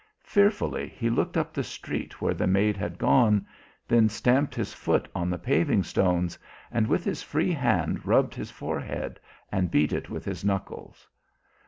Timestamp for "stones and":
5.83-6.87